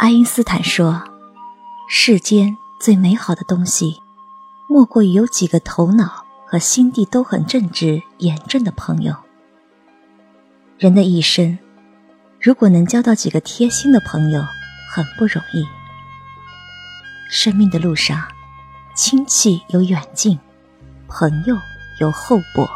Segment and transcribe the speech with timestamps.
[0.00, 1.02] 爱因斯坦说
[1.86, 4.00] ：“世间最美好的东西，
[4.66, 9.14] 莫过于有几个头脑和心地都很正直、严正的朋友。”
[10.80, 11.58] 人的一生，
[12.40, 14.42] 如果能交到几个贴心的朋友，
[14.90, 15.66] 很不容易。
[17.28, 18.26] 生命的路上，
[18.94, 20.38] 亲戚有远近，
[21.08, 21.54] 朋友
[21.98, 22.66] 有厚薄。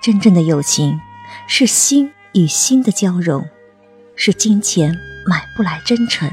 [0.00, 1.00] 真正的友情，
[1.48, 3.44] 是心与心的交融，
[4.14, 4.96] 是金钱
[5.30, 6.28] 买不来真诚，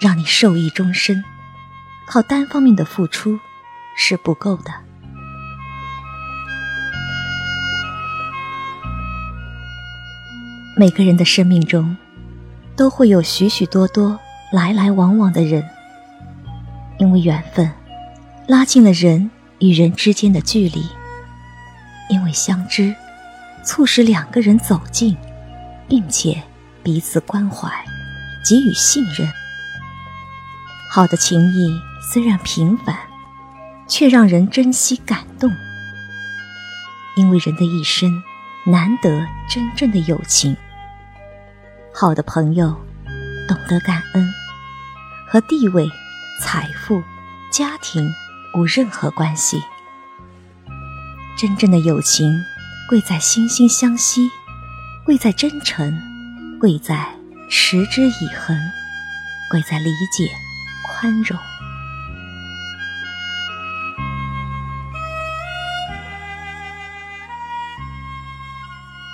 [0.00, 1.22] 让你受益终身。
[2.08, 3.38] 靠单方面的付出
[3.96, 4.72] 是不够的。
[10.76, 11.96] 每个人的生命中，
[12.74, 14.18] 都会有许许多多
[14.52, 15.64] 来来往往的人，
[16.98, 17.70] 因为缘分，
[18.48, 20.80] 拉近了人与人之间的距离；
[22.10, 22.92] 因为相知，
[23.64, 25.16] 促使两个人走近，
[25.88, 26.42] 并且
[26.84, 27.68] 彼此关怀，
[28.44, 29.26] 给予信任。
[30.90, 31.80] 好的情谊
[32.12, 32.94] 虽然平凡，
[33.88, 35.50] 却让人珍惜感动，
[37.16, 38.22] 因为人的一生
[38.66, 40.54] 难得真正的友情。
[41.92, 42.68] 好的朋友，
[43.48, 44.30] 懂得感恩，
[45.26, 45.88] 和地位、
[46.38, 47.02] 财富、
[47.50, 48.12] 家庭
[48.54, 49.62] 无任何关系。
[51.36, 52.44] 真正的友情，
[52.88, 54.28] 贵在心心相惜，
[55.04, 55.98] 贵在真诚，
[56.64, 57.06] 贵在
[57.50, 58.58] 持之以恒，
[59.50, 60.30] 贵在理解、
[60.82, 61.38] 宽容。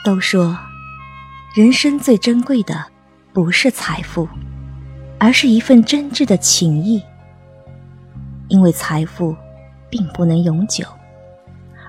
[0.05, 0.57] 都说。
[1.53, 2.87] 人生最珍贵的，
[3.33, 4.29] 不是财富，
[5.19, 7.03] 而是一份真挚的情谊。
[8.47, 9.37] 因为财富
[9.91, 10.85] 并不能永久，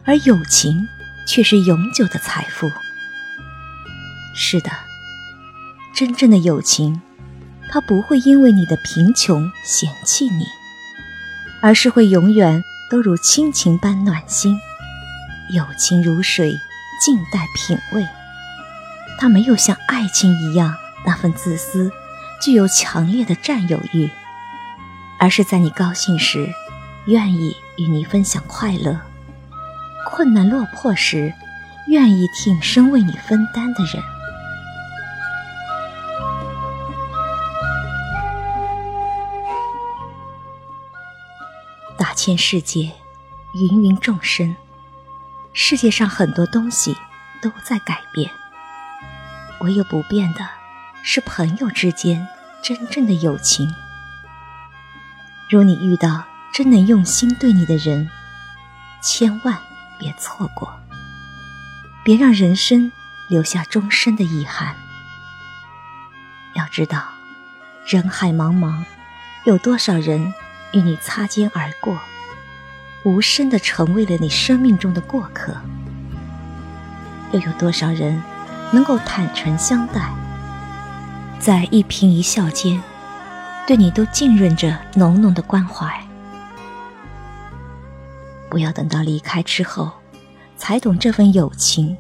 [0.06, 0.88] 而友情
[1.28, 2.68] 却是永久的财富。
[4.34, 4.72] 是的，
[5.94, 7.02] 真正的友情，
[7.70, 10.46] 它不会因为你的贫穷嫌弃你，
[11.62, 14.58] 而是会永远都如亲情般暖心。
[15.54, 16.58] 友情如水，
[17.04, 18.06] 静待品味。
[19.20, 20.74] 他没有像爱情一样
[21.06, 21.92] 那份自私，
[22.42, 24.10] 具有强烈的占有欲，
[25.20, 26.50] 而是在你高兴时，
[27.06, 28.96] 愿意与你分享快乐；
[30.08, 31.34] 困难落魄时，
[31.88, 34.02] 愿意挺身为你分担的人。
[41.98, 42.92] 大千世界，
[43.54, 44.56] 芸芸众生，
[45.54, 46.98] 世界上很多东西
[47.42, 48.32] 都在改变。
[49.60, 50.48] 唯有不变的，
[51.04, 52.28] 是朋友之间
[52.64, 53.74] 真正的友情。
[55.50, 58.10] 如你遇到真能用心对你的人，
[59.04, 59.60] 千万
[60.00, 60.80] 别错过，
[62.04, 62.92] 别让人生
[63.30, 64.76] 留下终身的遗憾。
[66.56, 67.04] 要知道，
[67.86, 68.84] 人海茫茫，
[69.46, 70.34] 有多少人
[70.74, 72.00] 与你擦肩而过，
[73.04, 75.56] 无声的成为了你生命中的过客，
[77.32, 78.22] 又有多少人？
[78.74, 80.14] 能够坦诚相待，
[81.40, 82.82] 在一颦一笑间，
[83.68, 86.02] 对你都浸润着浓浓的关怀。
[88.50, 89.92] 不要等到离开之后，
[90.56, 91.98] 才懂这份友情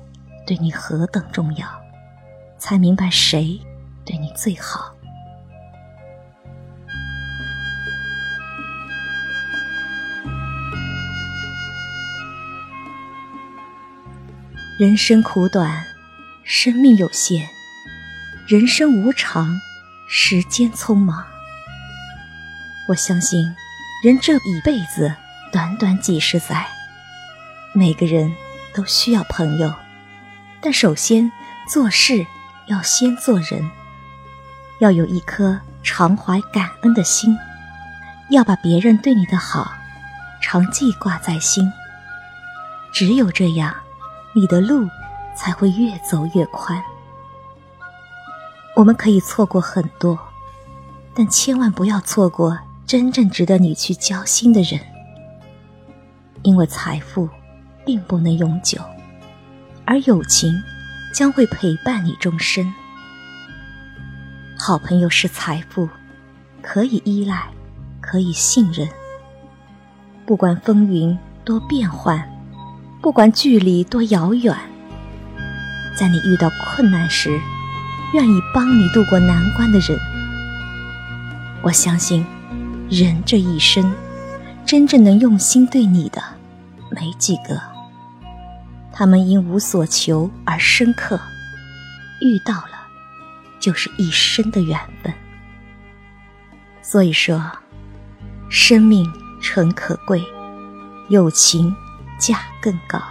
[0.48, 1.68] 对你何等重要，
[2.58, 3.60] 才明白谁
[4.06, 4.94] 对你最好。
[14.82, 15.86] 人生苦短。
[16.44, 17.48] 生命有限，
[18.48, 19.62] 人生无常，
[20.10, 21.24] 时间匆忙。
[22.88, 23.56] 我相信，
[24.04, 25.14] 人这一辈子
[25.52, 26.66] 短短几十载，
[27.76, 28.34] 每个人
[28.74, 29.72] 都需要朋友。
[30.64, 31.32] 但首先
[31.70, 32.26] 做事
[32.66, 33.70] 要先做人，
[34.80, 37.38] 要有一颗常怀感恩的心，
[38.32, 39.72] 要把别人对你的好
[40.42, 41.72] 常记挂在心。
[42.92, 43.76] 只有这样，
[44.34, 44.88] 你的路。
[45.34, 46.84] 才会越走越宽。
[48.76, 50.20] 我们可以错过很多，
[51.16, 54.80] 但千万不要错过真正值得你去交心的人。
[56.44, 57.30] 因为财富
[57.86, 58.80] 并不能永久，
[59.86, 60.54] 而友情
[61.14, 62.72] 将会陪伴你终身。
[64.60, 65.88] 好朋友是财富，
[66.62, 67.48] 可以依赖，
[68.00, 68.88] 可以信任。
[70.26, 72.31] 不管风云多变幻，
[73.02, 74.56] 不管距离多遥远。
[75.98, 77.40] 在你遇到困难时，
[78.14, 80.00] 愿意帮你渡过难关的人，
[81.64, 82.26] 我相信，
[82.90, 83.92] 人这一生，
[84.66, 86.22] 真正能用心对你的，
[86.92, 87.60] 没几个。
[88.94, 91.20] 他们因无所求而深刻，
[92.22, 92.88] 遇到了，
[93.60, 95.12] 就是一生的缘分。
[96.84, 97.52] 所以说，
[98.50, 99.12] 生命
[99.42, 100.24] 诚可贵，
[101.10, 101.74] 友情
[102.22, 103.11] 价更高。